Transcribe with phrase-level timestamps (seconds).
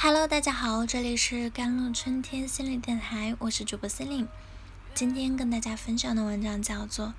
[0.00, 4.28] Hello，大家好，这里是甘露春天心理电台，我是主播心灵。
[4.94, 7.06] 今天跟大家分享的文章叫做《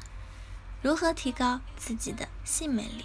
[0.82, 3.02] 如何提高自己的性魅力》。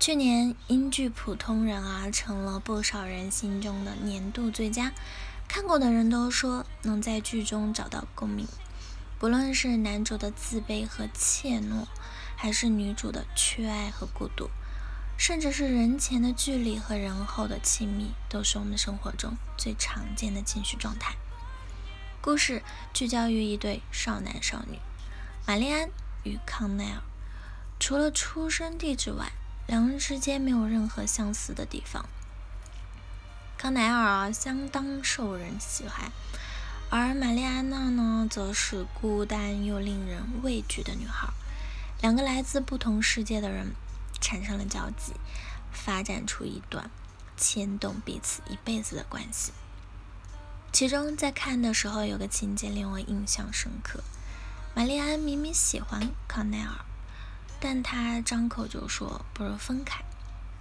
[0.00, 4.92] 去年英剧《普通人》啊，成了不少人心中的年度最佳。
[5.46, 8.48] 看过的人都说能在剧中找到共鸣，
[9.20, 11.86] 不论是男主的自卑和怯懦，
[12.34, 14.50] 还是女主的缺爱和孤独。
[15.18, 21.16] 甚至是人前的距离和人后的亲密，都是我们生活中最常见的情绪状态。
[22.20, 22.62] 故事
[22.94, 24.78] 聚焦于一对少男少女，
[25.44, 25.90] 玛丽安
[26.22, 27.02] 与康奈尔。
[27.80, 29.32] 除了出生地之外，
[29.66, 32.06] 两人之间没有任何相似的地方。
[33.58, 36.12] 康奈尔，相当受人喜欢，
[36.90, 41.28] 而玛丽安娜呢，则是孤单又令人畏惧的女孩。
[42.00, 43.74] 两个来自不同世界的人。
[44.20, 45.14] 产生了交集，
[45.72, 46.90] 发展出一段
[47.36, 49.52] 牵动彼此一辈子的关系。
[50.72, 54.02] 其中，在看的时候有个情节令我印象深刻：
[54.74, 56.84] 玛丽安明明喜欢康奈尔，
[57.58, 60.04] 但她张口就说不如分开。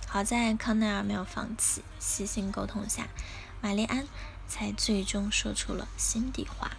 [0.07, 3.07] 好在康奈尔没有放弃，细心沟通下，
[3.61, 4.07] 玛丽安
[4.47, 6.71] 才最终说出了心底话。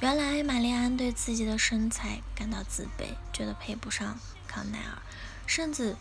[0.00, 4.98] 原来，玛丽安对自己的身材感到自卑，觉得配不上康奈尔。
[5.46, 5.96] 甚至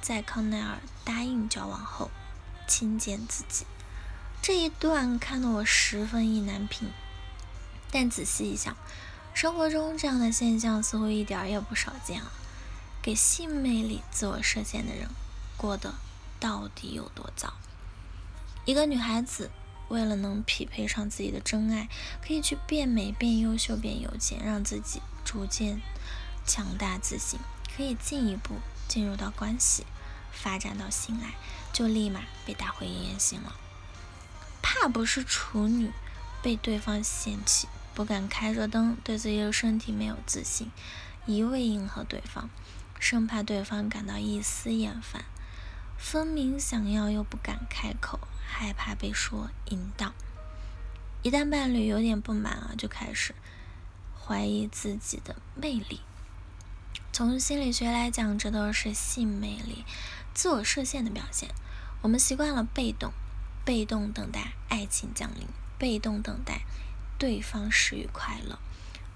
[0.00, 2.10] 在康奈尔答应交往后，
[2.66, 3.66] 亲见自己。
[4.42, 6.90] 这一段看得我十分意难平。
[7.90, 8.76] 但仔细一想，
[9.32, 12.32] 生活中这样的现象似乎一点也不少见啊！
[13.00, 15.08] 给性魅力自我设限的人，
[15.56, 15.94] 过得
[16.40, 17.52] 到底有多糟？
[18.64, 19.50] 一个女孩子
[19.88, 21.88] 为了能匹配上自己的真爱，
[22.26, 25.80] 可以去变美、变优秀、变有钱，让自己逐渐
[26.46, 27.38] 强大自信，
[27.76, 28.54] 可以进一步。
[28.88, 29.86] 进入到关系，
[30.32, 31.34] 发展到性爱，
[31.72, 33.54] 就立马被打回原形了。
[34.62, 35.90] 怕不是处女
[36.42, 40.70] 被对方嫌弃，不敢开着灯，对自己的身体没有自信，
[41.26, 42.48] 一味迎合对方，
[42.98, 45.24] 生怕对方感到一丝厌烦，
[45.96, 50.12] 分明想要又不敢开口，害怕被说淫荡。
[51.22, 53.34] 一旦伴侣有点不满啊，就开始
[54.20, 56.00] 怀疑自己的魅力。
[57.14, 59.84] 从心理学来讲，这都是性魅力、
[60.34, 61.48] 自我设限的表现。
[62.02, 63.12] 我们习惯了被动，
[63.64, 65.46] 被动等待爱情降临，
[65.78, 66.62] 被动等待
[67.16, 68.58] 对方施予快乐，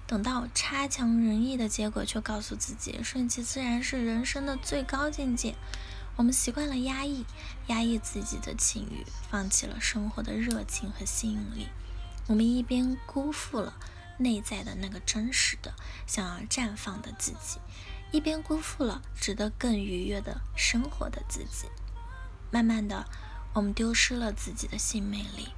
[0.07, 5.55] 等到差强人意的结果，却告诉自己顺其自然是人生的最高境界。
[6.15, 7.25] 我们习惯了压抑，
[7.67, 11.67] 压抑自己的情欲，放弃了生活的热情和吸引力。
[12.27, 13.73] 我们一边辜负了。
[14.21, 15.73] 内在的那个真实的、
[16.05, 17.57] 想要绽放的自己，
[18.11, 21.67] 一边辜负了值得更愉悦的生活的自己。
[22.51, 23.05] 慢慢的，
[23.53, 25.49] 我们丢失了自己的性魅力，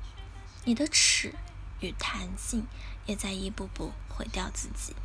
[0.66, 1.34] 你的尺
[1.80, 2.68] 与弹性
[3.06, 4.96] 也在一步步毁掉自己。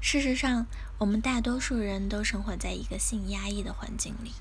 [0.00, 0.66] 事实上，
[0.98, 4.32] 我们大多数人都生活在一个性压抑的环境里，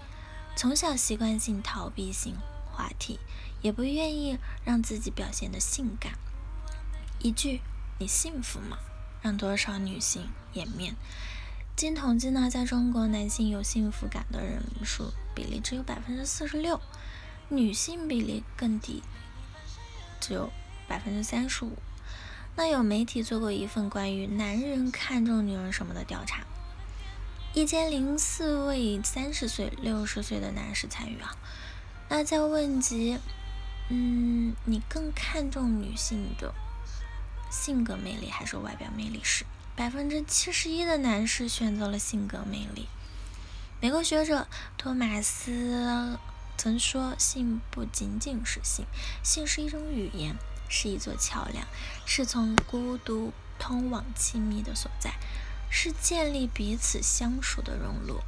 [0.56, 2.35] 从小习惯性逃避性
[2.72, 3.19] 话题，
[3.62, 6.13] 也不愿意让自己表现的性感。
[7.19, 7.62] 一句。
[8.01, 8.78] 你幸福吗？
[9.22, 10.95] 让多少女性颜面？
[11.79, 16.81] 经统计呢，在中国男性有幸福感的人数比例只有百分之四十六，
[17.47, 19.01] 女性比例更低，
[20.19, 20.51] 只有
[20.89, 21.78] 百分之三十五。
[22.57, 26.44] 那有媒体做过一份关于男人看重女人什么的调查，
[27.53, 31.38] 一千零四位三十岁、六十岁的男士参与啊。
[32.09, 33.18] 那在问及，
[33.88, 36.53] 嗯，你更看重女性的？
[37.50, 39.45] 性格魅力还是外表魅力时，
[39.79, 42.90] 百分之七十一的男士选择了性格魅力。
[43.79, 44.45] 美国学者
[44.78, 46.19] 托马斯
[46.57, 48.85] 曾说：“性不仅仅是性，
[49.23, 50.35] 性是一种语言，
[50.68, 51.66] 是一座桥梁，
[52.06, 55.13] 是从孤独通往亲密的所在，
[55.69, 58.19] 是建立彼此相处的熔炉。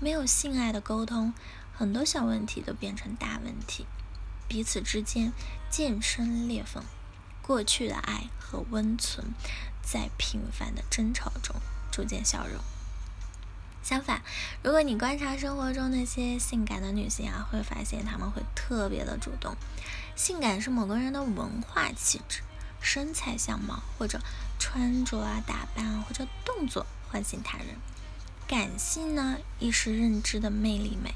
[0.00, 1.32] 没有性爱的沟通，
[1.72, 3.86] 很多小问题都变成大问题，
[4.48, 5.32] 彼此之间
[5.70, 6.82] 渐生裂缝。”
[7.46, 9.24] 过去的爱和温存，
[9.86, 11.54] 在频繁的争吵中
[11.92, 12.60] 逐渐消融。
[13.82, 14.20] 相反，
[14.64, 19.56] 如果你观察生活中那些性感的女性啊，会发现她们会特别的主动。
[20.16, 22.40] 性感是某个人的文化气质、
[22.80, 24.20] 身材相貌或者
[24.58, 27.76] 穿着啊、打扮或者动作唤醒他人。
[28.48, 31.14] 感性呢，亦是认知的魅力美。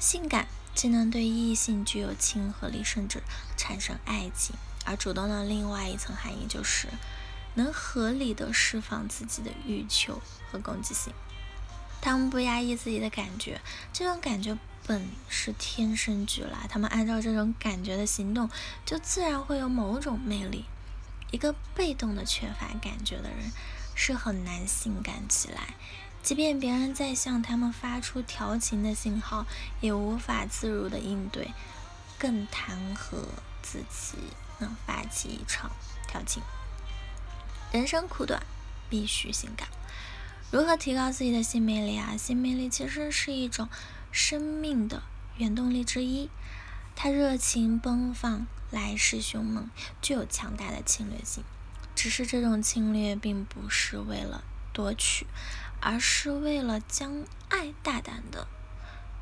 [0.00, 3.22] 性感既能对异性具有亲和力，甚至
[3.56, 4.56] 产生爱情。
[4.84, 6.88] 而主动的另外一层含义就是，
[7.54, 10.20] 能合理的释放自己的欲求
[10.50, 11.12] 和攻击性。
[12.00, 13.60] 他们不压抑自己的感觉，
[13.92, 18.50] 这种感觉本是天生俱来，他们按照这种感觉的行动，
[18.84, 20.66] 就自然会有某种魅力。
[21.30, 23.50] 一个被动的缺乏感觉的人，
[23.94, 25.74] 是很难性感起来。
[26.22, 29.46] 即便别人在向他们发出调情的信号，
[29.80, 31.52] 也无法自如的应对，
[32.18, 33.26] 更谈何
[33.62, 34.18] 自己
[34.58, 35.70] 能发起一场
[36.06, 36.42] 调情？
[37.74, 38.40] 人生苦短，
[38.88, 39.66] 必须性感。
[40.52, 42.16] 如何提高自己的性魅力啊？
[42.16, 43.68] 性魅力其实是一种
[44.12, 45.02] 生命的
[45.38, 46.30] 原动力之一，
[46.94, 49.68] 它热情奔放，来势凶猛，
[50.00, 51.42] 具有强大的侵略性。
[51.96, 55.26] 只是这种侵略并不是为了夺取。
[55.80, 58.46] 而是为了将爱大胆的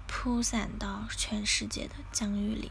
[0.06, 2.70] 铺散到全世界的疆域里。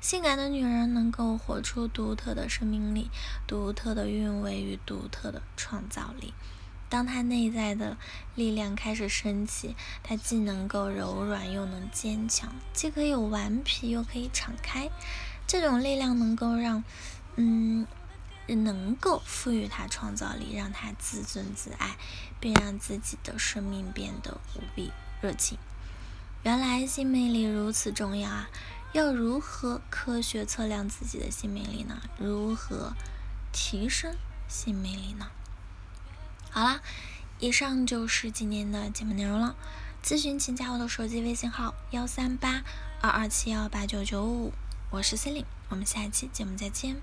[0.00, 3.10] 性感的女人能够活出独特的生命力、
[3.46, 6.34] 独特的韵味与独特的创造力。
[6.88, 7.96] 当她内在的
[8.34, 14.90] 力量开始升起，她既能够柔软又能坚强，既可以顽皮又可以敞开。
[15.46, 16.84] 这种力量能够让，
[17.36, 17.86] 嗯。
[18.50, 21.98] 能够赋予她创造力，让她自尊自爱，
[22.40, 24.90] 并让自己的生命变得无比
[25.20, 25.58] 热情。
[26.44, 28.48] 原来性魅力如此重要啊！
[28.92, 32.00] 要如何科学测量自己的性魅力呢？
[32.18, 32.94] 如何
[33.52, 34.16] 提升
[34.48, 35.30] 性魅力呢？
[36.50, 36.80] 好啦，
[37.38, 39.54] 以上就是今天的节目内容了。
[40.02, 42.62] 咨询请加我的手机微信号：幺三八
[43.02, 44.52] 二二七幺八九九五，
[44.90, 46.96] 我是 c e l i n e 我们下期节目再见。